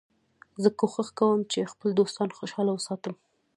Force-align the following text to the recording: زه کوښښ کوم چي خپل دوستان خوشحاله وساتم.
زه 0.61 0.69
کوښښ 0.79 1.09
کوم 1.19 1.39
چي 1.51 1.59
خپل 1.73 1.89
دوستان 1.99 2.29
خوشحاله 2.37 2.71
وساتم. 2.73 3.13